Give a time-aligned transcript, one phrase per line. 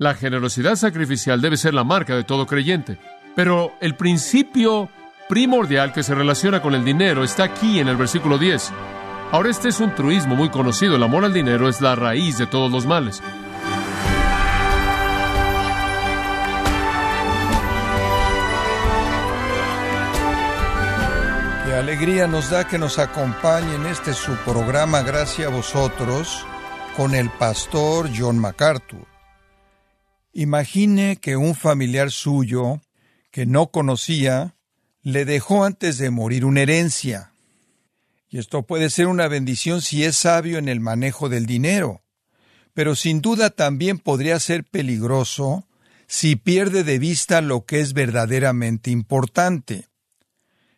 [0.00, 2.98] La generosidad sacrificial debe ser la marca de todo creyente.
[3.34, 4.88] Pero el principio
[5.28, 8.70] primordial que se relaciona con el dinero está aquí en el versículo 10.
[9.32, 10.94] Ahora este es un truismo muy conocido.
[10.94, 13.20] El amor al dinero es la raíz de todos los males.
[21.66, 26.46] Qué alegría nos da que nos acompañe en este su programa Gracias a vosotros
[26.96, 29.17] con el pastor John MacArthur.
[30.38, 32.80] Imagine que un familiar suyo
[33.32, 34.54] que no conocía
[35.02, 37.32] le dejó antes de morir una herencia.
[38.28, 42.04] Y esto puede ser una bendición si es sabio en el manejo del dinero,
[42.72, 45.66] pero sin duda también podría ser peligroso
[46.06, 49.88] si pierde de vista lo que es verdaderamente importante.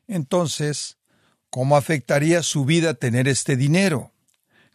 [0.08, 0.96] Entonces,
[1.50, 4.14] ¿cómo afectaría su vida tener este dinero?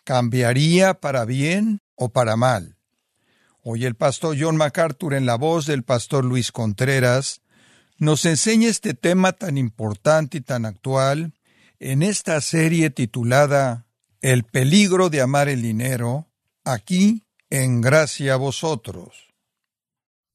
[0.04, 2.75] ¿Cambiaría para bien o para mal?
[3.68, 7.42] Hoy el pastor John MacArthur en la voz del pastor Luis Contreras
[7.98, 11.34] nos enseña este tema tan importante y tan actual
[11.80, 13.88] en esta serie titulada
[14.22, 16.28] El peligro de amar el dinero,
[16.64, 19.34] aquí en gracia a vosotros.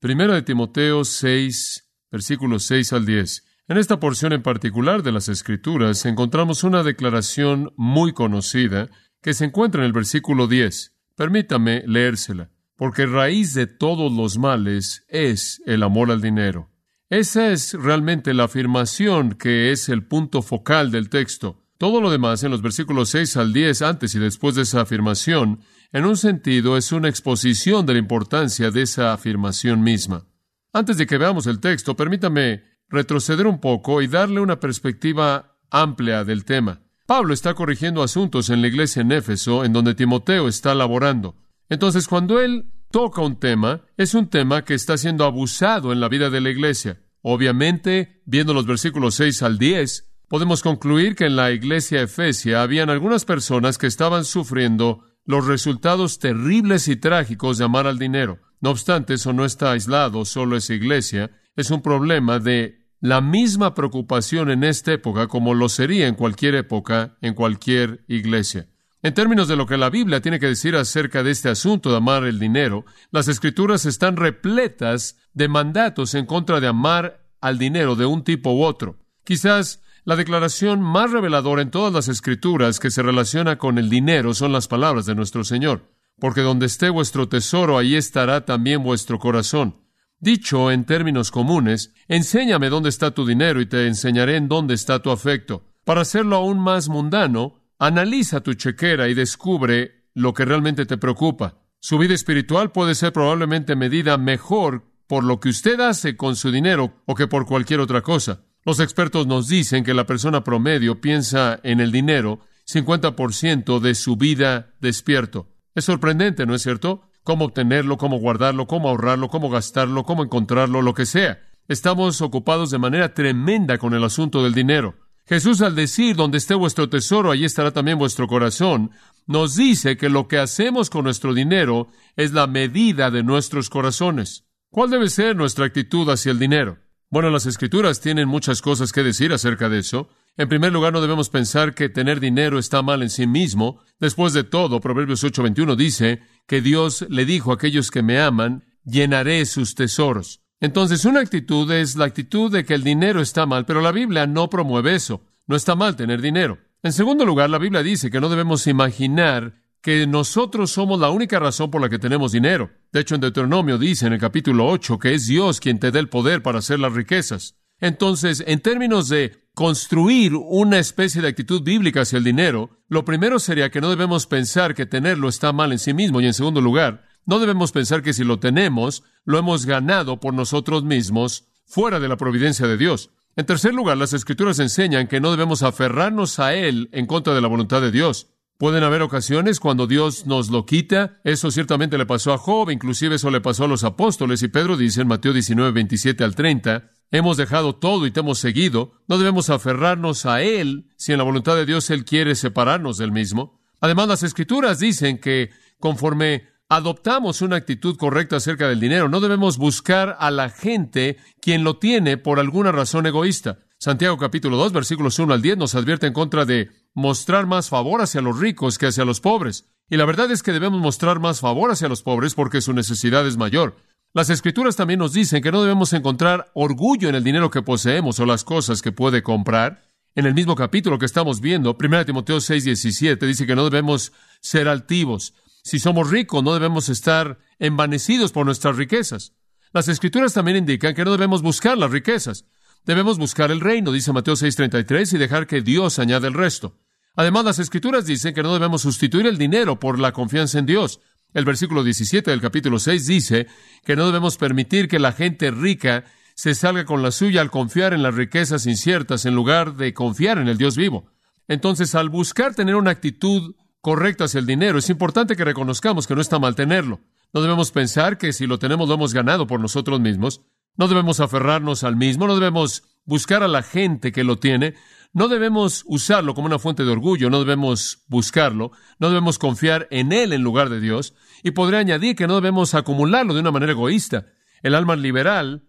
[0.00, 3.44] Primero de Timoteo 6, versículos 6 al 10.
[3.69, 8.91] En esta porción en particular de las Escrituras encontramos una declaración muy conocida
[9.22, 10.97] que se encuentra en el versículo 10.
[11.15, 12.50] Permítame leérsela,
[12.81, 16.70] porque raíz de todos los males es el amor al dinero.
[17.11, 21.62] Esa es realmente la afirmación que es el punto focal del texto.
[21.77, 25.61] Todo lo demás en los versículos 6 al 10, antes y después de esa afirmación,
[25.92, 30.25] en un sentido es una exposición de la importancia de esa afirmación misma.
[30.72, 36.25] Antes de que veamos el texto, permítame retroceder un poco y darle una perspectiva amplia
[36.25, 36.81] del tema.
[37.05, 41.37] Pablo está corrigiendo asuntos en la iglesia en Éfeso, en donde Timoteo está laborando.
[41.70, 46.08] Entonces, cuando él toca un tema, es un tema que está siendo abusado en la
[46.08, 47.00] vida de la iglesia.
[47.22, 52.91] Obviamente, viendo los versículos 6 al 10, podemos concluir que en la iglesia efesia habían
[52.91, 58.41] algunas personas que estaban sufriendo los resultados terribles y trágicos de amar al dinero.
[58.60, 63.75] No obstante, eso no está aislado, solo esa iglesia, es un problema de la misma
[63.75, 68.69] preocupación en esta época como lo sería en cualquier época, en cualquier iglesia.
[69.03, 71.97] En términos de lo que la Biblia tiene que decir acerca de este asunto de
[71.97, 77.97] amar el dinero, las escrituras están repletas de mandatos en contra de amar al dinero
[77.97, 78.99] de un tipo u otro.
[79.25, 84.34] Quizás la declaración más reveladora en todas las escrituras que se relaciona con el dinero
[84.34, 89.19] son las palabras de nuestro Señor, porque donde esté vuestro tesoro, ahí estará también vuestro
[89.19, 89.77] corazón.
[90.19, 95.00] Dicho en términos comunes, enséñame dónde está tu dinero y te enseñaré en dónde está
[95.00, 95.65] tu afecto.
[95.84, 101.58] Para hacerlo aún más mundano, analiza tu chequera y descubre lo que realmente te preocupa.
[101.80, 106.52] Su vida espiritual puede ser probablemente medida mejor por lo que usted hace con su
[106.52, 108.44] dinero o que por cualquier otra cosa.
[108.64, 112.38] Los expertos nos dicen que la persona promedio piensa en el dinero
[112.72, 115.48] 50% de su vida despierto.
[115.74, 117.10] Es sorprendente, ¿no es cierto?
[117.22, 121.41] cómo obtenerlo, cómo guardarlo, cómo ahorrarlo, cómo gastarlo, cómo encontrarlo, lo que sea.
[121.68, 124.97] Estamos ocupados de manera tremenda con el asunto del dinero.
[125.30, 128.91] Jesús al decir, donde esté vuestro tesoro, allí estará también vuestro corazón,
[129.28, 131.86] nos dice que lo que hacemos con nuestro dinero
[132.16, 134.44] es la medida de nuestros corazones.
[134.70, 136.78] ¿Cuál debe ser nuestra actitud hacia el dinero?
[137.10, 140.08] Bueno, las escrituras tienen muchas cosas que decir acerca de eso.
[140.36, 143.84] En primer lugar, no debemos pensar que tener dinero está mal en sí mismo.
[144.00, 148.64] Después de todo, Proverbios 8:21 dice que Dios le dijo a aquellos que me aman,
[148.84, 150.40] llenaré sus tesoros.
[150.60, 154.26] Entonces, una actitud es la actitud de que el dinero está mal, pero la Biblia
[154.26, 155.22] no promueve eso.
[155.47, 156.59] No está mal tener dinero.
[156.82, 161.38] En segundo lugar, la Biblia dice que no debemos imaginar que nosotros somos la única
[161.38, 162.71] razón por la que tenemos dinero.
[162.93, 165.98] De hecho, en Deuteronomio dice en el capítulo 8 que es Dios quien te da
[165.98, 167.56] el poder para hacer las riquezas.
[167.81, 173.38] Entonces, en términos de construir una especie de actitud bíblica hacia el dinero, lo primero
[173.38, 176.60] sería que no debemos pensar que tenerlo está mal en sí mismo y en segundo
[176.60, 182.00] lugar, no debemos pensar que si lo tenemos, lo hemos ganado por nosotros mismos fuera
[182.00, 183.10] de la providencia de Dios.
[183.36, 187.41] En tercer lugar, las escrituras enseñan que no debemos aferrarnos a Él en contra de
[187.41, 188.28] la voluntad de Dios.
[188.59, 191.21] Pueden haber ocasiones cuando Dios nos lo quita.
[191.24, 194.42] Eso ciertamente le pasó a Job, inclusive eso le pasó a los apóstoles.
[194.42, 198.39] Y Pedro dice en Mateo 19, 27 al 30, hemos dejado todo y te hemos
[198.39, 198.92] seguido.
[199.09, 203.12] No debemos aferrarnos a Él si en la voluntad de Dios Él quiere separarnos del
[203.12, 203.62] mismo.
[203.80, 205.48] Además, las escrituras dicen que
[205.78, 211.65] conforme adoptamos una actitud correcta acerca del dinero, no debemos buscar a la gente quien
[211.65, 213.59] lo tiene por alguna razón egoísta.
[213.78, 218.01] Santiago capítulo 2 versículos 1 al 10 nos advierte en contra de mostrar más favor
[218.03, 219.67] hacia los ricos que hacia los pobres.
[219.89, 223.27] Y la verdad es que debemos mostrar más favor hacia los pobres porque su necesidad
[223.27, 223.77] es mayor.
[224.13, 228.21] Las escrituras también nos dicen que no debemos encontrar orgullo en el dinero que poseemos
[228.21, 229.83] o las cosas que puede comprar.
[230.15, 234.13] En el mismo capítulo que estamos viendo, 1 Timoteo 6, 17, dice que no debemos
[234.41, 235.34] ser altivos.
[235.62, 239.33] Si somos ricos, no debemos estar envanecidos por nuestras riquezas.
[239.72, 242.45] Las escrituras también indican que no debemos buscar las riquezas.
[242.84, 246.78] Debemos buscar el reino, dice Mateo 6:33, y dejar que Dios añade el resto.
[247.15, 251.01] Además, las escrituras dicen que no debemos sustituir el dinero por la confianza en Dios.
[251.34, 253.47] El versículo 17 del capítulo 6 dice
[253.84, 256.04] que no debemos permitir que la gente rica
[256.35, 260.38] se salga con la suya al confiar en las riquezas inciertas en lugar de confiar
[260.38, 261.07] en el Dios vivo.
[261.47, 266.14] Entonces, al buscar tener una actitud correcta hacia el dinero, es importante que reconozcamos que
[266.14, 267.00] no está mal tenerlo.
[267.32, 270.42] No debemos pensar que si lo tenemos lo hemos ganado por nosotros mismos.
[270.76, 274.75] No debemos aferrarnos al mismo, no debemos buscar a la gente que lo tiene,
[275.12, 280.12] no debemos usarlo como una fuente de orgullo, no debemos buscarlo, no debemos confiar en
[280.12, 283.73] él en lugar de Dios, y podría añadir que no debemos acumularlo de una manera
[283.73, 284.26] egoísta.
[284.62, 285.68] El alma liberal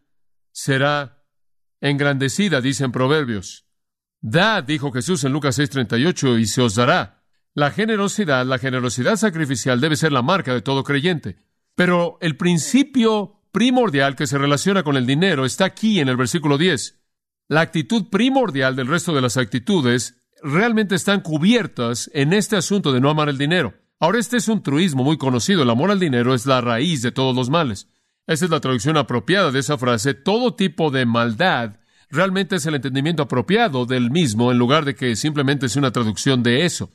[0.52, 1.24] será
[1.80, 3.66] engrandecida, dicen Proverbios.
[4.22, 7.21] Dad, dijo Jesús en Lucas 6:38, y se os dará.
[7.54, 11.38] La generosidad, la generosidad sacrificial debe ser la marca de todo creyente.
[11.76, 16.58] Pero el principio primordial que se relaciona con el dinero está aquí en el versículo
[16.58, 17.02] 10.
[17.50, 23.02] La actitud primordial del resto de las actitudes realmente están cubiertas en este asunto de
[23.02, 23.74] no amar el dinero.
[24.00, 25.64] Ahora, este es un truismo muy conocido.
[25.64, 27.90] El amor al dinero es la raíz de todos los males.
[28.26, 30.14] Esa es la traducción apropiada de esa frase.
[30.14, 35.16] Todo tipo de maldad realmente es el entendimiento apropiado del mismo en lugar de que
[35.16, 36.90] simplemente es una traducción de eso.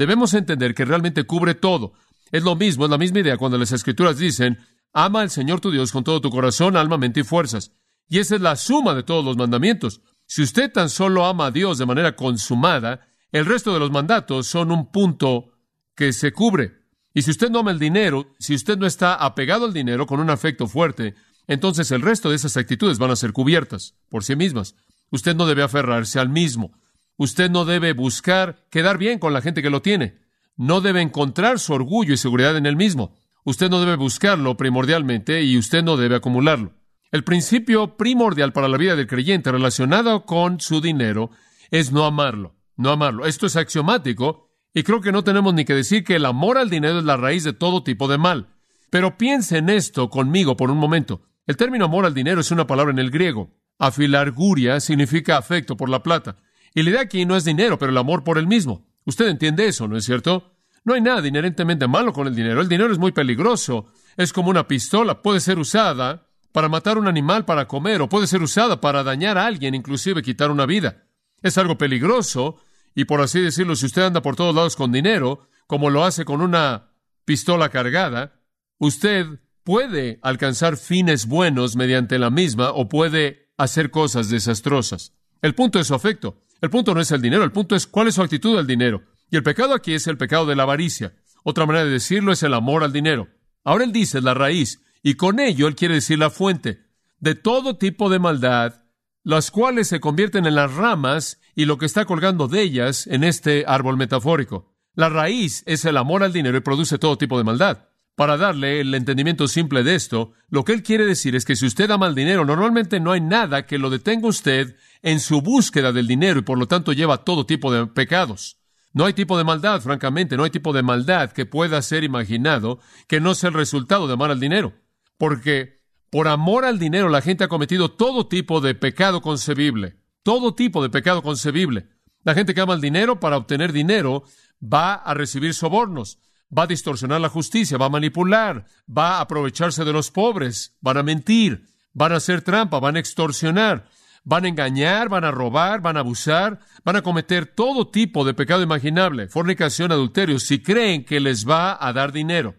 [0.00, 1.92] Debemos entender que realmente cubre todo.
[2.32, 4.56] Es lo mismo, es la misma idea cuando las escrituras dicen,
[4.94, 7.72] ama al Señor tu Dios con todo tu corazón, alma, mente y fuerzas.
[8.08, 10.00] Y esa es la suma de todos los mandamientos.
[10.24, 14.46] Si usted tan solo ama a Dios de manera consumada, el resto de los mandatos
[14.46, 15.52] son un punto
[15.94, 16.78] que se cubre.
[17.12, 20.18] Y si usted no ama el dinero, si usted no está apegado al dinero con
[20.18, 21.14] un afecto fuerte,
[21.46, 24.76] entonces el resto de esas actitudes van a ser cubiertas por sí mismas.
[25.10, 26.72] Usted no debe aferrarse al mismo.
[27.20, 30.20] Usted no debe buscar quedar bien con la gente que lo tiene.
[30.56, 33.14] No debe encontrar su orgullo y seguridad en él mismo.
[33.44, 36.72] Usted no debe buscarlo primordialmente y usted no debe acumularlo.
[37.12, 41.30] El principio primordial para la vida del creyente relacionado con su dinero
[41.70, 43.26] es no amarlo, no amarlo.
[43.26, 46.70] Esto es axiomático y creo que no tenemos ni que decir que el amor al
[46.70, 48.48] dinero es la raíz de todo tipo de mal.
[48.88, 51.20] Pero piense en esto conmigo por un momento.
[51.46, 53.50] El término amor al dinero es una palabra en el griego.
[53.78, 56.38] Afilarguria significa afecto por la plata.
[56.74, 58.86] Y la idea aquí no es dinero, pero el amor por el mismo.
[59.04, 60.52] Usted entiende eso, ¿no es cierto?
[60.84, 62.60] No hay nada inherentemente malo con el dinero.
[62.60, 63.86] El dinero es muy peligroso.
[64.16, 65.22] Es como una pistola.
[65.22, 69.38] Puede ser usada para matar un animal para comer o puede ser usada para dañar
[69.38, 71.04] a alguien, inclusive quitar una vida.
[71.42, 72.56] Es algo peligroso
[72.94, 76.24] y por así decirlo, si usted anda por todos lados con dinero, como lo hace
[76.24, 76.90] con una
[77.24, 78.40] pistola cargada,
[78.78, 79.26] usted
[79.62, 85.12] puede alcanzar fines buenos mediante la misma o puede hacer cosas desastrosas.
[85.42, 86.42] El punto es su afecto.
[86.60, 89.02] El punto no es el dinero, el punto es cuál es su actitud al dinero.
[89.30, 91.14] Y el pecado aquí es el pecado de la avaricia.
[91.42, 93.28] Otra manera de decirlo es el amor al dinero.
[93.64, 97.76] Ahora él dice la raíz, y con ello él quiere decir la fuente de todo
[97.76, 98.82] tipo de maldad,
[99.22, 103.24] las cuales se convierten en las ramas y lo que está colgando de ellas en
[103.24, 104.74] este árbol metafórico.
[104.94, 107.89] La raíz es el amor al dinero y produce todo tipo de maldad.
[108.16, 111.66] Para darle el entendimiento simple de esto, lo que él quiere decir es que si
[111.66, 115.92] usted ama el dinero, normalmente no hay nada que lo detenga usted en su búsqueda
[115.92, 118.58] del dinero y por lo tanto lleva todo tipo de pecados.
[118.92, 122.80] No hay tipo de maldad, francamente, no hay tipo de maldad que pueda ser imaginado
[123.06, 124.74] que no sea el resultado de amar al dinero.
[125.16, 129.96] Porque por amor al dinero la gente ha cometido todo tipo de pecado concebible.
[130.22, 131.88] Todo tipo de pecado concebible.
[132.24, 134.24] La gente que ama el dinero para obtener dinero
[134.62, 136.18] va a recibir sobornos,
[136.56, 140.98] va a distorsionar la justicia, va a manipular, va a aprovecharse de los pobres, van
[140.98, 143.86] a mentir, van a hacer trampa, van a extorsionar,
[144.22, 148.34] Van a engañar, van a robar, van a abusar, van a cometer todo tipo de
[148.34, 152.56] pecado imaginable, fornicación, adulterio, si creen que les va a dar dinero.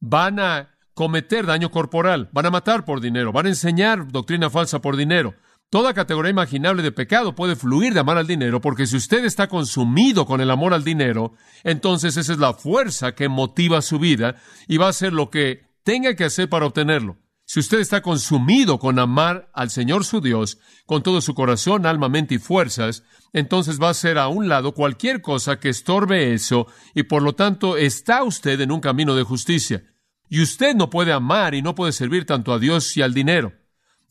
[0.00, 4.80] Van a cometer daño corporal, van a matar por dinero, van a enseñar doctrina falsa
[4.80, 5.34] por dinero.
[5.68, 9.48] Toda categoría imaginable de pecado puede fluir de amar al dinero, porque si usted está
[9.48, 11.32] consumido con el amor al dinero,
[11.64, 14.36] entonces esa es la fuerza que motiva su vida
[14.68, 17.18] y va a hacer lo que tenga que hacer para obtenerlo.
[17.48, 22.08] Si usted está consumido con amar al Señor su Dios con todo su corazón, alma,
[22.08, 26.66] mente y fuerzas, entonces va a hacer a un lado cualquier cosa que estorbe eso
[26.94, 29.84] y por lo tanto está usted en un camino de justicia.
[30.28, 33.52] Y usted no puede amar y no puede servir tanto a Dios y al dinero.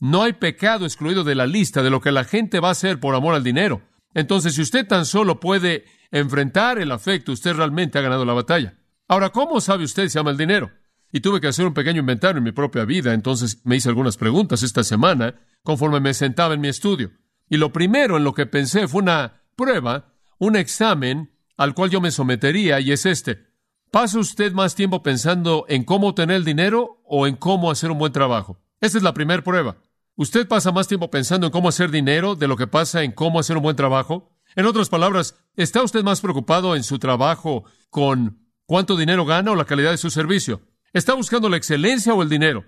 [0.05, 2.99] No hay pecado excluido de la lista de lo que la gente va a hacer
[2.99, 3.81] por amor al dinero.
[4.13, 8.77] Entonces, si usted tan solo puede enfrentar el afecto, usted realmente ha ganado la batalla.
[9.07, 10.71] Ahora, ¿cómo sabe usted si ama el dinero?
[11.15, 14.17] y tuve que hacer un pequeño inventario en mi propia vida, entonces me hice algunas
[14.17, 17.11] preguntas esta semana conforme me sentaba en mi estudio.
[17.49, 22.01] Y lo primero en lo que pensé fue una prueba, un examen al cual yo
[22.01, 23.45] me sometería, y es este.
[23.91, 27.97] ¿Pasa usted más tiempo pensando en cómo obtener el dinero o en cómo hacer un
[27.97, 28.61] buen trabajo?
[28.81, 29.77] Esa es la primera prueba.
[30.17, 33.37] ¿Usted pasa más tiempo pensando en cómo hacer dinero de lo que pasa en cómo
[33.37, 34.31] hacer un buen trabajo?
[34.55, 39.55] En otras palabras, ¿está usted más preocupado en su trabajo con cuánto dinero gana o
[39.55, 40.61] la calidad de su servicio?
[40.93, 42.63] ¿Está buscando la excelencia o el dinero?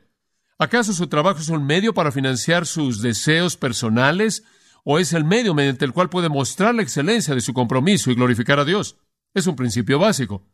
[0.57, 4.43] ¿Acaso su trabajo es un medio para financiar sus deseos personales
[4.83, 8.15] o es el medio mediante el cual puede mostrar la excelencia de su compromiso y
[8.15, 8.97] glorificar a Dios?
[9.33, 10.45] Es un principio básico.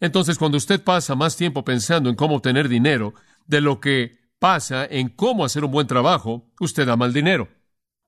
[0.00, 3.14] Entonces, cuando usted pasa más tiempo pensando en cómo obtener dinero
[3.46, 7.48] de lo que pasa en cómo hacer un buen trabajo, usted ama el dinero.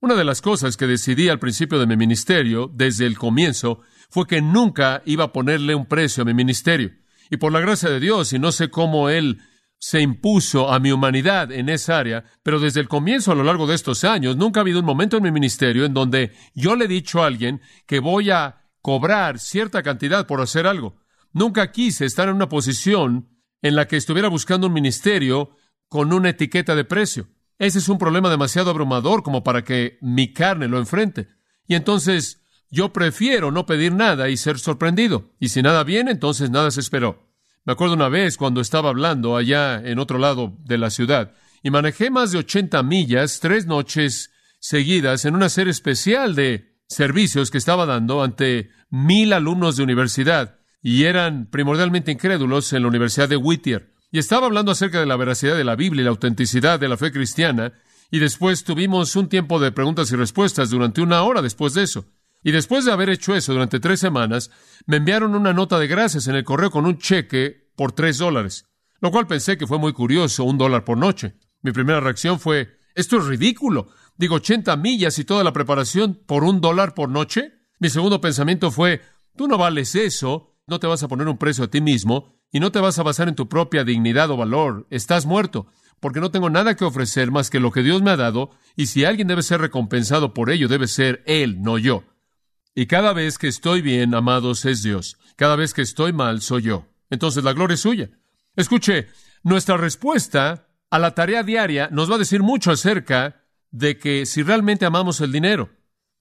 [0.00, 4.26] Una de las cosas que decidí al principio de mi ministerio, desde el comienzo, fue
[4.26, 6.90] que nunca iba a ponerle un precio a mi ministerio.
[7.30, 9.42] Y por la gracia de Dios, y no sé cómo Él
[9.78, 13.68] se impuso a mi humanidad en esa área, pero desde el comienzo a lo largo
[13.68, 16.86] de estos años, nunca ha habido un momento en mi ministerio en donde yo le
[16.86, 20.96] he dicho a alguien que voy a cobrar cierta cantidad por hacer algo.
[21.32, 23.28] Nunca quise estar en una posición
[23.62, 25.56] en la que estuviera buscando un ministerio
[25.94, 27.28] con una etiqueta de precio.
[27.56, 31.28] Ese es un problema demasiado abrumador como para que mi carne lo enfrente.
[31.68, 35.30] Y entonces yo prefiero no pedir nada y ser sorprendido.
[35.38, 37.30] Y si nada viene, entonces nada se esperó.
[37.64, 41.32] Me acuerdo una vez cuando estaba hablando allá en otro lado de la ciudad
[41.62, 47.52] y manejé más de 80 millas tres noches seguidas en una serie especial de servicios
[47.52, 53.28] que estaba dando ante mil alumnos de universidad y eran primordialmente incrédulos en la Universidad
[53.28, 53.93] de Whittier.
[54.14, 56.96] Y estaba hablando acerca de la veracidad de la Biblia y la autenticidad de la
[56.96, 57.72] fe cristiana
[58.12, 62.04] y después tuvimos un tiempo de preguntas y respuestas durante una hora después de eso.
[62.40, 64.52] Y después de haber hecho eso durante tres semanas,
[64.86, 68.68] me enviaron una nota de gracias en el correo con un cheque por tres dólares,
[69.00, 71.34] lo cual pensé que fue muy curioso, un dólar por noche.
[71.62, 73.88] Mi primera reacción fue, esto es ridículo.
[74.16, 77.54] Digo, 80 millas y toda la preparación por un dólar por noche.
[77.80, 79.02] Mi segundo pensamiento fue,
[79.36, 82.60] tú no vales eso, no te vas a poner un precio a ti mismo y
[82.60, 84.86] no te vas a basar en tu propia dignidad o valor.
[84.90, 85.66] Estás muerto,
[86.00, 88.86] porque no tengo nada que ofrecer más que lo que Dios me ha dado, y
[88.86, 92.04] si alguien debe ser recompensado por ello, debe ser Él, no yo.
[92.74, 95.16] Y cada vez que estoy bien, amados, es Dios.
[95.36, 96.86] Cada vez que estoy mal, soy yo.
[97.10, 98.10] Entonces la gloria es suya.
[98.56, 99.08] Escuche,
[99.42, 104.42] nuestra respuesta a la tarea diaria nos va a decir mucho acerca de que si
[104.42, 105.70] realmente amamos el dinero.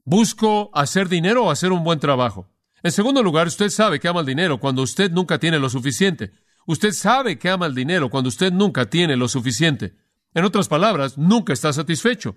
[0.03, 2.52] ¿Busco hacer dinero o hacer un buen trabajo?
[2.83, 6.33] En segundo lugar, usted sabe que ama el dinero cuando usted nunca tiene lo suficiente.
[6.67, 9.95] Usted sabe que ama el dinero cuando usted nunca tiene lo suficiente.
[10.33, 12.35] En otras palabras, nunca está satisfecho.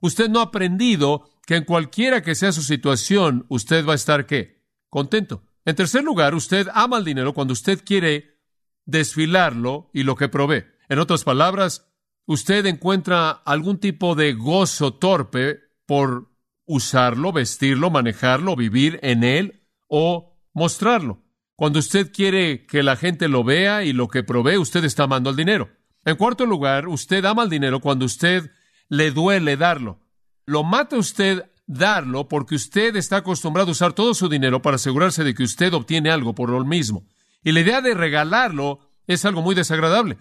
[0.00, 4.26] Usted no ha aprendido que en cualquiera que sea su situación, usted va a estar
[4.26, 4.64] qué?
[4.90, 5.44] Contento.
[5.64, 8.40] En tercer lugar, usted ama el dinero cuando usted quiere
[8.86, 10.64] desfilarlo y lo que provee.
[10.88, 11.86] En otras palabras,
[12.26, 16.32] usted encuentra algún tipo de gozo torpe por
[16.66, 19.63] usarlo, vestirlo, manejarlo, vivir en él
[19.96, 21.22] o mostrarlo.
[21.54, 25.30] Cuando usted quiere que la gente lo vea y lo que provee, usted está amando
[25.30, 25.70] al dinero.
[26.04, 28.50] En cuarto lugar, usted ama al dinero cuando usted
[28.88, 30.00] le duele darlo.
[30.46, 35.22] Lo mata usted darlo porque usted está acostumbrado a usar todo su dinero para asegurarse
[35.22, 37.06] de que usted obtiene algo por lo mismo.
[37.44, 40.18] Y la idea de regalarlo es algo muy desagradable.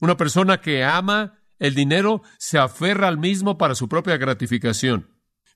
[0.00, 5.10] Una persona que ama el dinero se aferra al mismo para su propia gratificación.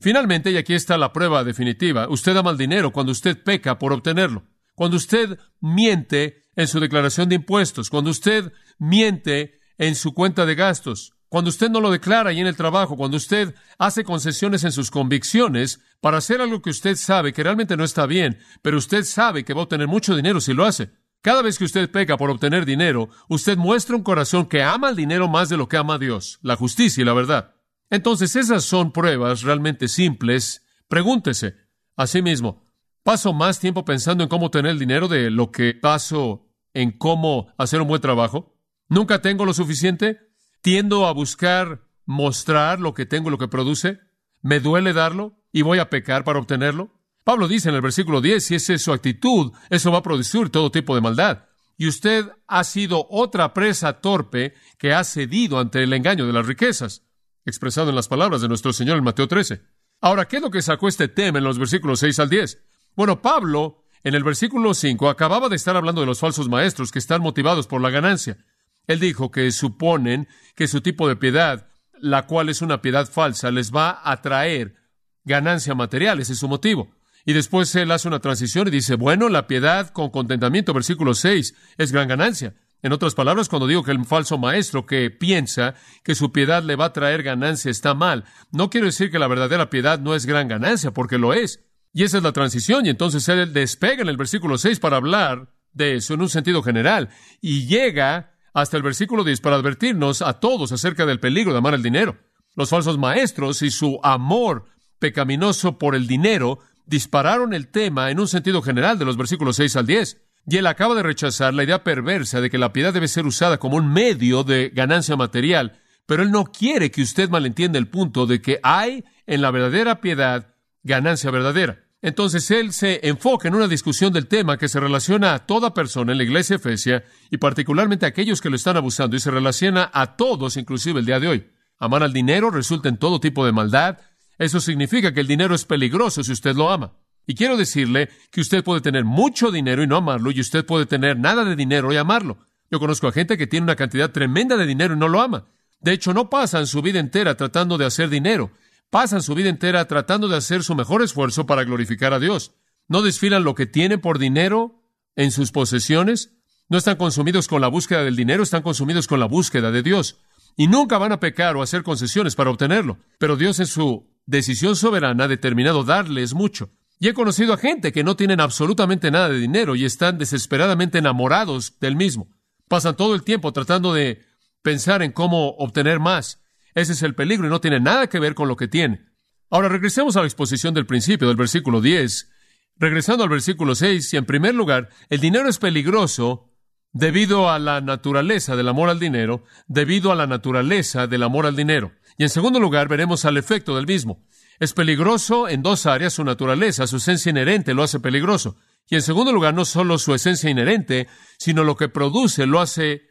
[0.04, 3.90] Finalmente, y aquí está la prueba definitiva, usted ama el dinero cuando usted peca por
[3.90, 4.44] obtenerlo,
[4.75, 10.56] cuando usted miente en su declaración de impuestos, cuando usted miente en su cuenta de
[10.56, 14.73] gastos, cuando usted no lo declara ahí en el trabajo, cuando usted hace concesiones en
[14.73, 19.04] sus convicciones para hacer algo que usted sabe que realmente no está bien, pero usted
[19.04, 20.90] sabe que va a obtener mucho dinero si lo hace.
[21.23, 24.96] Cada vez que usted peca por obtener dinero, usted muestra un corazón que ama el
[24.96, 27.53] dinero más de lo que ama a Dios, la justicia y la verdad.
[27.94, 30.66] Entonces esas son pruebas realmente simples.
[30.88, 31.54] Pregúntese
[31.96, 32.66] a sí mismo,
[33.02, 37.48] ¿paso más tiempo pensando en cómo tener el dinero de lo que paso en cómo
[37.56, 38.56] hacer un buen trabajo?
[38.88, 40.34] ¿Nunca tengo lo suficiente?
[40.64, 44.00] tiendo a buscar mostrar lo que tengo, lo que produce,
[44.40, 46.90] me duele darlo y voy a pecar para obtenerlo.
[47.22, 50.48] Pablo dice en el versículo 10, si esa es su actitud, eso va a producir
[50.48, 51.44] todo tipo de maldad.
[51.76, 56.46] Y usted ha sido otra presa torpe que ha cedido ante el engaño de las
[56.46, 57.02] riquezas,
[57.44, 59.62] expresado en las palabras de nuestro Señor en Mateo 13.
[60.00, 62.62] Ahora, ¿qué es lo que sacó este tema en los versículos 6 al 10?
[62.96, 66.98] Bueno, Pablo, en el versículo 5, acababa de estar hablando de los falsos maestros que
[66.98, 68.38] están motivados por la ganancia.
[68.86, 71.68] Él dijo que suponen que su tipo de piedad,
[72.00, 74.76] la cual es una piedad falsa, les va a traer
[75.24, 76.94] ganancia material, ese es su motivo.
[77.24, 81.54] Y después él hace una transición y dice, bueno, la piedad con contentamiento, versículo 6,
[81.78, 82.54] es gran ganancia.
[82.85, 86.76] En otras palabras, cuando digo que el falso maestro que piensa que su piedad le
[86.76, 90.26] va a traer ganancia está mal, no quiero decir que la verdadera piedad no es
[90.26, 91.64] gran ganancia, porque lo es.
[91.95, 95.49] Y esa es la transición, y entonces él despega en el versículo 6 para hablar
[95.73, 97.09] de eso en un sentido general,
[97.41, 101.73] y llega hasta el versículo 10 para advertirnos a todos acerca del peligro de amar
[101.73, 102.19] el dinero.
[102.55, 104.67] Los falsos maestros y su amor
[104.99, 109.76] pecaminoso por el dinero dispararon el tema en un sentido general de los versículos 6
[109.76, 110.24] al 10.
[110.46, 113.58] Y él acaba de rechazar la idea perversa de que la piedad debe ser usada
[113.58, 118.26] como un medio de ganancia material, pero él no quiere que usted malentienda el punto
[118.26, 121.84] de que hay en la verdadera piedad ganancia verdadera.
[122.02, 126.12] Entonces él se enfoca en una discusión del tema que se relaciona a toda persona
[126.12, 129.90] en la iglesia efesia y particularmente a aquellos que lo están abusando y se relaciona
[129.90, 131.50] a todos, inclusive el día de hoy.
[131.78, 133.98] Amar al dinero resulta en todo tipo de maldad.
[134.38, 136.92] Eso significa que el dinero es peligroso si usted lo ama.
[137.26, 140.87] Y quiero decirle que usted puede tener mucho dinero y no amarlo, y usted puede
[140.87, 142.38] tener nada de dinero y amarlo.
[142.71, 145.47] Yo conozco a gente que tiene una cantidad tremenda de dinero y no lo ama.
[145.81, 148.50] De hecho, no pasan su vida entera tratando de hacer dinero.
[148.90, 152.52] Pasan su vida entera tratando de hacer su mejor esfuerzo para glorificar a Dios.
[152.88, 154.83] No desfilan lo que tienen por dinero
[155.16, 156.33] en sus posesiones.
[156.69, 160.19] No están consumidos con la búsqueda del dinero, están consumidos con la búsqueda de Dios.
[160.57, 162.99] Y nunca van a pecar o hacer concesiones para obtenerlo.
[163.19, 166.71] Pero Dios en su decisión soberana ha determinado darles mucho.
[166.98, 170.98] Y he conocido a gente que no tienen absolutamente nada de dinero y están desesperadamente
[170.98, 172.28] enamorados del mismo.
[172.68, 174.22] Pasan todo el tiempo tratando de
[174.62, 176.42] pensar en cómo obtener más.
[176.74, 179.06] Ese es el peligro y no tiene nada que ver con lo que tiene.
[179.50, 182.30] Ahora regresemos a la exposición del principio del versículo 10.
[182.76, 186.50] Regresando al versículo 6, y en primer lugar, el dinero es peligroso
[186.92, 191.54] debido a la naturaleza del amor al dinero, debido a la naturaleza del amor al
[191.54, 191.92] dinero.
[192.16, 194.24] Y en segundo lugar, veremos al efecto del mismo.
[194.64, 198.56] Es peligroso en dos áreas, su naturaleza, su esencia inherente lo hace peligroso.
[198.88, 201.06] Y en segundo lugar, no solo su esencia inherente,
[201.38, 203.02] sino lo que produce lo hace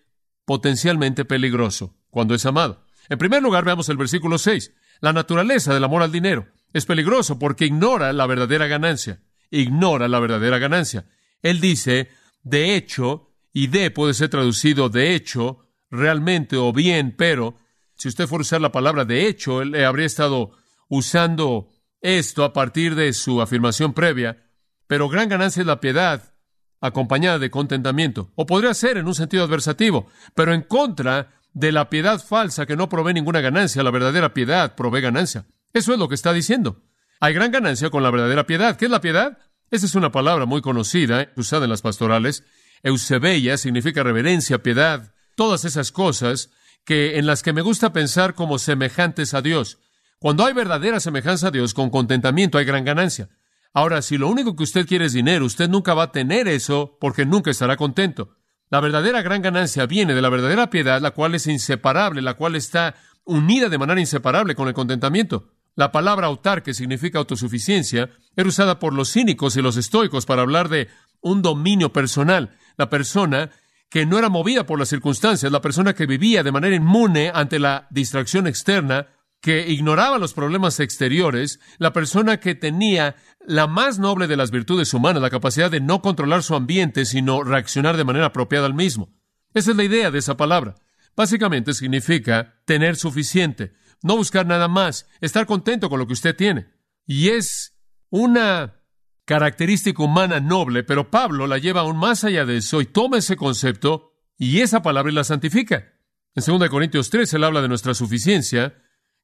[0.45, 2.87] potencialmente peligroso cuando es amado.
[3.07, 4.73] En primer lugar, veamos el versículo 6.
[4.99, 9.21] La naturaleza del amor al dinero es peligroso porque ignora la verdadera ganancia.
[9.51, 11.05] Ignora la verdadera ganancia.
[11.43, 12.09] Él dice,
[12.41, 15.59] de hecho, y de puede ser traducido de hecho,
[15.91, 17.59] realmente o bien, pero,
[17.93, 20.62] si usted fuera a usar la palabra de hecho, él habría estado
[20.95, 21.69] usando
[22.01, 24.51] esto a partir de su afirmación previa,
[24.85, 26.35] pero gran ganancia es la piedad
[26.81, 31.89] acompañada de contentamiento, o podría ser en un sentido adversativo, pero en contra de la
[31.89, 35.45] piedad falsa que no provee ninguna ganancia, la verdadera piedad provee ganancia.
[35.71, 36.83] Eso es lo que está diciendo.
[37.19, 38.75] Hay gran ganancia con la verdadera piedad.
[38.75, 39.39] ¿Qué es la piedad?
[39.71, 42.43] Esa es una palabra muy conocida, eh, usada en las pastorales.
[42.83, 46.51] Eusebeia significa reverencia, piedad, todas esas cosas
[46.85, 49.79] que en las que me gusta pensar como semejantes a Dios.
[50.23, 53.27] Cuando hay verdadera semejanza a Dios, con contentamiento hay gran ganancia.
[53.73, 56.97] Ahora, si lo único que usted quiere es dinero, usted nunca va a tener eso
[57.01, 58.37] porque nunca estará contento.
[58.69, 62.55] La verdadera gran ganancia viene de la verdadera piedad, la cual es inseparable, la cual
[62.55, 65.49] está unida de manera inseparable con el contentamiento.
[65.75, 70.43] La palabra autar, que significa autosuficiencia, era usada por los cínicos y los estoicos para
[70.43, 70.87] hablar de
[71.19, 72.55] un dominio personal.
[72.77, 73.49] La persona
[73.89, 77.59] que no era movida por las circunstancias, la persona que vivía de manera inmune ante
[77.59, 79.07] la distracción externa,
[79.43, 84.93] que ignoraba los problemas exteriores, la persona que tenía la más noble de las virtudes
[84.93, 89.09] humanas, la capacidad de no controlar su ambiente, sino reaccionar de manera apropiada al mismo.
[89.53, 90.75] Esa es la idea de esa palabra.
[91.13, 96.69] Básicamente significa tener suficiente, no buscar nada más, estar contento con lo que usted tiene.
[97.05, 97.77] Y es
[98.09, 98.81] una
[99.25, 103.35] característica humana noble, pero Pablo la lleva aún más allá de eso y toma ese
[103.35, 105.91] concepto y esa palabra y la santifica.
[106.33, 108.77] En 2 Corintios 3 él habla de nuestra suficiencia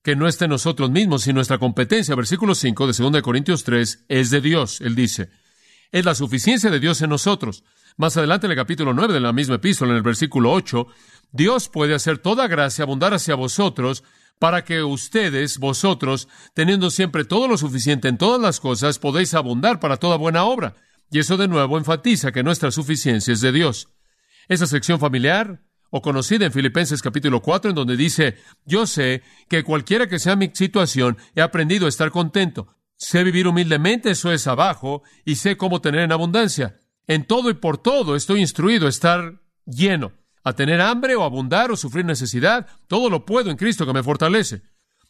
[0.04, 2.16] que no esté en nosotros mismos, sino nuestra competencia.
[2.16, 5.30] Versículo 5 de 2 Corintios 3 es de Dios, él dice.
[5.92, 7.64] Es la suficiencia de Dios en nosotros.
[7.98, 10.88] Más adelante en el capítulo 9 de la misma epístola, en el versículo 8,
[11.32, 14.04] Dios puede hacer toda gracia abundar hacia vosotros
[14.40, 19.80] para que ustedes, vosotros, teniendo siempre todo lo suficiente en todas las cosas, podéis abundar
[19.82, 20.76] para toda buena obra.
[21.12, 23.90] Y eso de nuevo enfatiza que nuestra suficiencia es de Dios.
[24.48, 29.64] Esa sección familiar o conocida en Filipenses capítulo 4, en donde dice, yo sé que
[29.64, 32.76] cualquiera que sea mi situación, he aprendido a estar contento.
[32.96, 36.80] Sé vivir humildemente, eso es abajo, y sé cómo tener en abundancia.
[37.08, 41.72] En todo y por todo estoy instruido a estar lleno, a tener hambre o abundar
[41.72, 42.68] o sufrir necesidad.
[42.88, 44.62] Todo lo puedo en Cristo que me fortalece.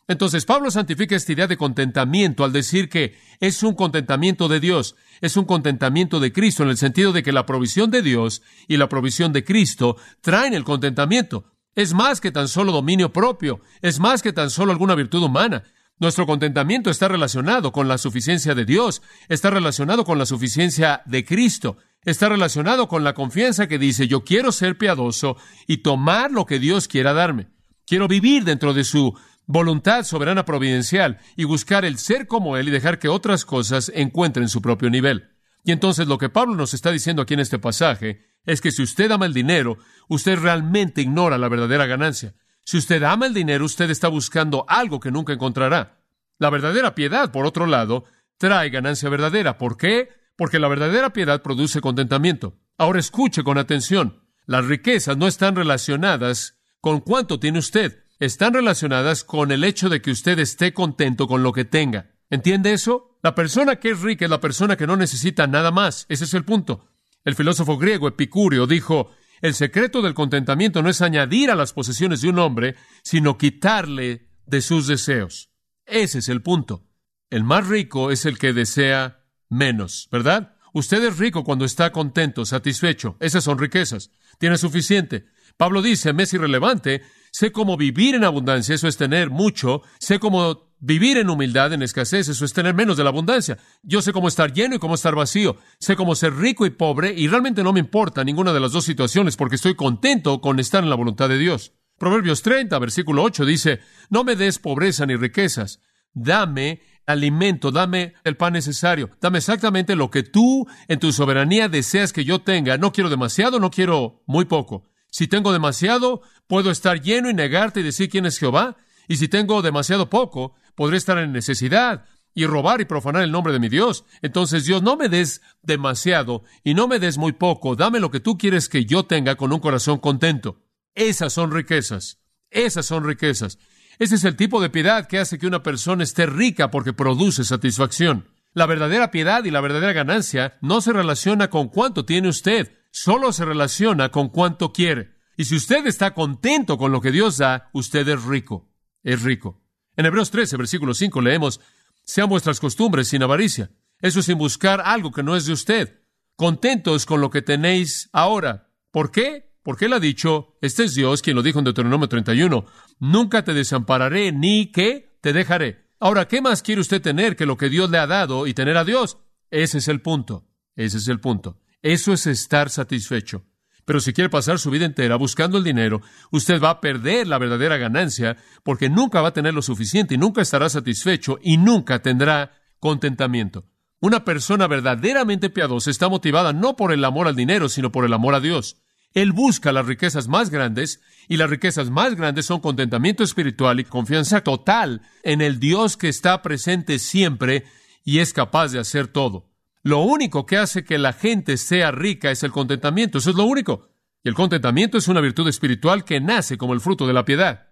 [0.10, 4.96] Entonces Pablo santifica esta idea de contentamiento al decir que es un contentamiento de Dios,
[5.22, 8.78] es un contentamiento de Cristo en el sentido de que la provisión de Dios y
[8.78, 11.54] la provisión de Cristo traen el contentamiento.
[11.76, 15.64] Es más que tan solo dominio propio, es más que tan solo alguna virtud humana.
[16.00, 21.24] Nuestro contentamiento está relacionado con la suficiencia de Dios, está relacionado con la suficiencia de
[21.24, 21.78] Cristo.
[22.04, 26.58] está relacionado con la confianza que dice, yo quiero ser piadoso y tomar lo que
[26.58, 27.50] Dios quiera darme.
[27.86, 29.14] Quiero vivir dentro de su
[29.50, 34.48] voluntad soberana providencial y buscar el ser como Él y dejar que otras cosas encuentren
[34.48, 35.32] su propio nivel.
[35.64, 38.84] Y entonces lo que Pablo nos está diciendo aquí en este pasaje es que si
[38.84, 42.36] usted ama el dinero, usted realmente ignora la verdadera ganancia.
[42.64, 46.04] Si usted ama el dinero, usted está buscando algo que nunca encontrará.
[46.38, 48.06] La verdadera piedad, por otro lado,
[48.38, 49.58] trae ganancia verdadera.
[49.58, 50.10] ¿Por qué?
[50.38, 52.60] Porque la verdadera piedad produce contentamiento.
[52.78, 54.22] Ahora escuche con atención.
[54.46, 60.02] Las riquezas no están relacionadas con cuánto tiene usted, están relacionadas con el hecho de
[60.02, 62.12] que usted esté contento con lo que tenga.
[62.30, 63.18] ¿Entiende eso?
[63.24, 66.06] La persona que es rica es la persona que no necesita nada más.
[66.10, 66.88] Ese es el punto.
[67.26, 72.22] El filósofo griego Epicúreo dijo, el secreto del contentamiento no es añadir a las posesiones
[72.22, 75.50] de un hombre, sino quitarle de sus deseos.
[75.86, 76.86] Ese es el punto.
[77.30, 80.56] El más rico es el que desea menos, ¿verdad?
[80.74, 83.18] Usted es rico cuando está contento, satisfecho.
[83.20, 84.12] Esas son riquezas.
[84.38, 85.26] Tiene suficiente.
[85.58, 90.20] Pablo dice, me es irrelevante, sé cómo vivir en abundancia, eso es tener mucho, sé
[90.20, 93.58] cómo vivir en humildad, en escasez, eso es tener menos de la abundancia.
[93.84, 97.14] Yo sé cómo estar lleno y cómo estar vacío, sé cómo ser rico y pobre,
[97.16, 100.84] y realmente no me importa ninguna de las dos situaciones porque estoy contento con estar
[100.84, 101.74] en la voluntad de Dios.
[101.98, 105.82] Proverbios 30, versículo 8 dice, no me des pobreza ni riquezas,
[106.14, 112.14] dame alimento, dame el pan necesario, dame exactamente lo que tú en tu soberanía deseas
[112.14, 112.78] que yo tenga.
[112.78, 114.89] No quiero demasiado, no quiero muy poco.
[115.10, 118.78] Si tengo demasiado, puedo estar lleno y negarte y decir quién es Jehová.
[119.08, 123.54] Y si tengo demasiado poco, podré estar en necesidad y robar y profanar el nombre
[123.54, 124.06] de mi Dios.
[124.22, 127.76] Entonces, Dios, no me des demasiado y no me des muy poco.
[127.76, 130.62] Dame lo que tú quieres que yo tenga con un corazón contento.
[130.96, 132.20] Esas son riquezas.
[132.52, 133.58] Esas son riquezas.
[133.98, 137.44] Ese es el tipo de piedad que hace que una persona esté rica porque produce
[137.44, 138.28] satisfacción.
[138.54, 143.32] La verdadera piedad y la verdadera ganancia no se relaciona con cuánto tiene usted, solo
[143.32, 145.16] se relaciona con cuánto quiere.
[145.38, 148.70] Y si usted está contento con lo que Dios da, usted es rico.
[149.04, 149.64] Es rico.
[149.96, 151.62] En Hebreos 13, versículo 5 leemos,
[152.04, 153.72] sean vuestras costumbres sin avaricia.
[154.02, 156.02] Eso sin buscar algo que no es de usted.
[156.36, 158.72] Contentos con lo que tenéis ahora.
[158.92, 159.54] ¿Por qué?
[159.62, 162.66] Porque él ha dicho, este es Dios quien lo dijo en Deuteronomio 31,
[163.00, 165.89] nunca te desampararé ni que te dejaré.
[166.00, 168.78] Ahora, ¿qué más quiere usted tener que lo que Dios le ha dado y tener
[168.78, 169.18] a Dios?
[169.52, 170.48] Ese es el punto.
[170.76, 171.60] Ese es el punto.
[171.82, 173.46] Eso es estar satisfecho.
[173.84, 177.38] Pero si quiere pasar su vida entera buscando el dinero, usted va a perder la
[177.38, 182.02] verdadera ganancia porque nunca va a tener lo suficiente y nunca estará satisfecho y nunca
[182.02, 183.66] tendrá contentamiento.
[184.00, 188.14] Una persona verdaderamente piadosa está motivada no por el amor al dinero, sino por el
[188.14, 188.78] amor a Dios.
[189.22, 193.84] Él busca las riquezas más grandes y las riquezas más grandes son contentamiento espiritual y
[193.84, 197.66] confianza total en el Dios que está presente siempre
[198.06, 199.50] y es capaz de hacer todo.
[199.84, 203.44] Lo único que hace que la gente sea rica es el contentamiento, eso es lo
[203.44, 203.90] único.
[204.24, 207.68] Y el contentamiento es una virtud espiritual que nace como el fruto de la piedad.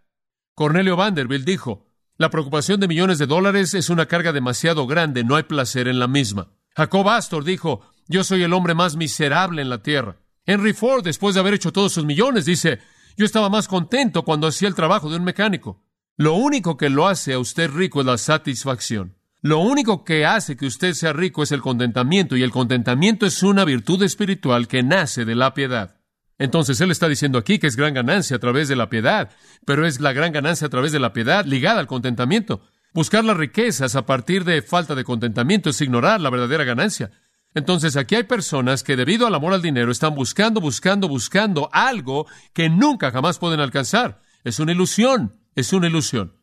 [0.53, 5.37] Cornelio Vanderbilt dijo, la preocupación de millones de dólares es una carga demasiado grande, no
[5.37, 6.51] hay placer en la misma.
[6.75, 10.17] Jacob Astor dijo, yo soy el hombre más miserable en la tierra.
[10.47, 12.79] Henry Ford, después de haber hecho todos sus millones, dice,
[13.17, 15.83] yo estaba más contento cuando hacía el trabajo de un mecánico.
[16.15, 19.17] Lo único que lo hace a usted rico es la satisfacción.
[19.41, 23.43] Lo único que hace que usted sea rico es el contentamiento, y el contentamiento es
[23.43, 25.97] una virtud espiritual que nace de la piedad.
[26.39, 29.31] Entonces él está diciendo aquí que es gran ganancia a través de la piedad,
[29.65, 32.61] pero es la gran ganancia a través de la piedad ligada al contentamiento.
[32.93, 37.11] Buscar las riquezas a partir de falta de contentamiento es ignorar la verdadera ganancia.
[37.53, 42.27] Entonces aquí hay personas que debido al amor al dinero están buscando, buscando, buscando algo
[42.53, 44.21] que nunca jamás pueden alcanzar.
[44.43, 46.37] Es una ilusión, es una ilusión.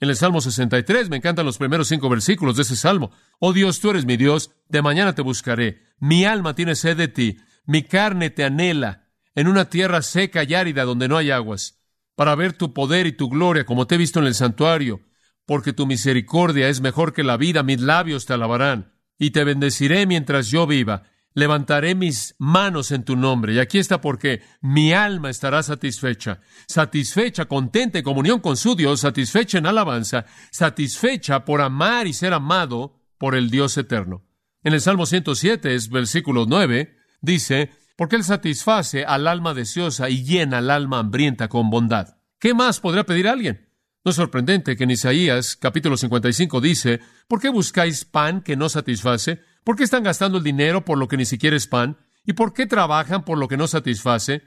[0.00, 3.10] En el Salmo 63 me encantan los primeros cinco versículos de ese salmo.
[3.38, 5.82] Oh Dios, tú eres mi Dios, de mañana te buscaré.
[5.98, 10.54] Mi alma tiene sed de ti, mi carne te anhela, en una tierra seca y
[10.54, 11.82] árida donde no hay aguas,
[12.14, 15.02] para ver tu poder y tu gloria como te he visto en el santuario,
[15.44, 20.06] porque tu misericordia es mejor que la vida, mis labios te alabarán, y te bendeciré
[20.06, 21.04] mientras yo viva
[21.34, 23.54] levantaré mis manos en tu nombre.
[23.54, 29.00] Y aquí está porque mi alma estará satisfecha, satisfecha, contenta en comunión con su Dios,
[29.00, 34.26] satisfecha en alabanza, satisfecha por amar y ser amado por el Dios eterno.
[34.62, 40.24] En el Salmo 107, es versículo 9, dice, porque Él satisface al alma deseosa y
[40.24, 42.16] llena al alma hambrienta con bondad.
[42.38, 43.69] ¿Qué más podrá pedir alguien?
[44.02, 48.70] No es sorprendente que en Isaías capítulo 55 dice, ¿por qué buscáis pan que no
[48.70, 49.42] satisface?
[49.62, 51.98] ¿Por qué están gastando el dinero por lo que ni siquiera es pan?
[52.24, 54.42] ¿Y por qué trabajan por lo que no satisface?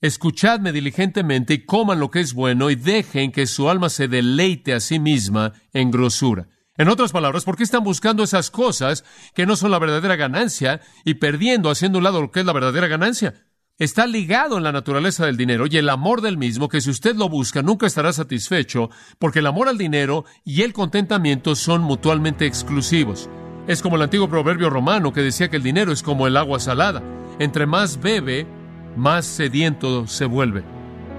[0.00, 4.74] Escuchadme diligentemente y coman lo que es bueno y dejen que su alma se deleite
[4.74, 6.48] a sí misma en grosura.
[6.76, 9.04] En otras palabras, ¿por qué están buscando esas cosas
[9.36, 12.52] que no son la verdadera ganancia y perdiendo, haciendo un lado lo que es la
[12.52, 13.34] verdadera ganancia?
[13.78, 17.14] Está ligado en la naturaleza del dinero y el amor del mismo, que si usted
[17.14, 22.46] lo busca nunca estará satisfecho, porque el amor al dinero y el contentamiento son mutuamente
[22.46, 23.28] exclusivos.
[23.68, 26.58] Es como el antiguo proverbio romano que decía que el dinero es como el agua
[26.58, 27.02] salada.
[27.38, 28.46] Entre más bebe,
[28.96, 30.64] más sediento se vuelve.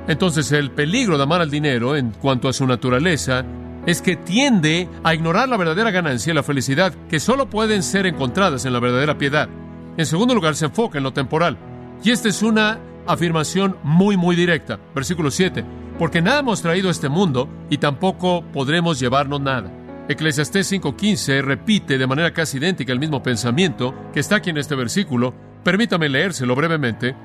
[0.07, 3.45] Entonces el peligro de amar al dinero en cuanto a su naturaleza
[3.85, 8.07] es que tiende a ignorar la verdadera ganancia y la felicidad que solo pueden ser
[8.07, 9.47] encontradas en la verdadera piedad.
[9.95, 11.66] En segundo lugar, se enfoca en lo temporal.
[12.03, 14.79] Y esta es una afirmación muy, muy directa.
[14.93, 15.63] Versículo 7.
[15.97, 19.71] Porque nada hemos traído a este mundo y tampoco podremos llevarnos nada.
[20.09, 24.75] Eclesiastés 5.15 repite de manera casi idéntica el mismo pensamiento que está aquí en este
[24.75, 25.33] versículo.
[25.63, 27.15] Permítame leérselo brevemente.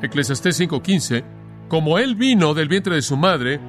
[0.00, 1.24] Eclesiastés 5.15.
[1.68, 3.60] Como él vino del vientre de su madre,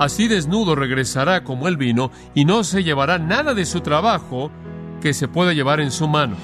[0.00, 4.50] Así desnudo regresará como él vino y no se llevará nada de su trabajo
[5.02, 6.36] que se pueda llevar en su mano.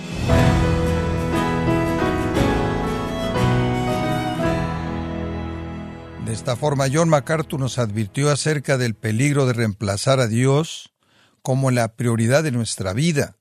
[6.27, 10.93] De esta forma, John MacArthur nos advirtió acerca del peligro de reemplazar a Dios
[11.41, 13.37] como la prioridad de nuestra vida,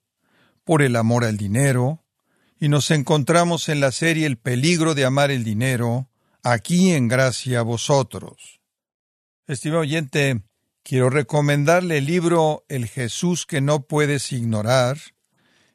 [0.63, 2.03] por el amor al dinero,
[2.59, 6.11] y nos encontramos en la serie El peligro de amar el dinero,
[6.43, 8.61] aquí en gracia a vosotros.
[9.47, 10.43] Estimado oyente,
[10.83, 14.99] quiero recomendarle el libro El Jesús que no puedes ignorar,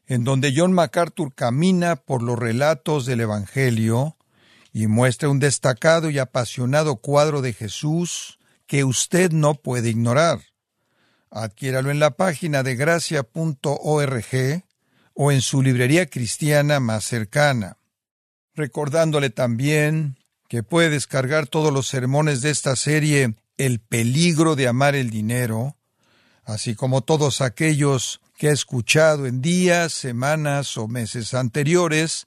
[0.07, 4.17] en donde John MacArthur camina por los relatos del Evangelio
[4.73, 10.41] y muestra un destacado y apasionado cuadro de Jesús que usted no puede ignorar.
[11.31, 14.65] Adquiéralo en la página de gracia.org
[15.15, 17.77] o en su librería cristiana más cercana.
[18.55, 20.17] Recordándole también
[20.49, 25.77] que puede descargar todos los sermones de esta serie el peligro de amar el dinero,
[26.45, 32.27] así como todos aquellos que ha escuchado en días, semanas o meses anteriores,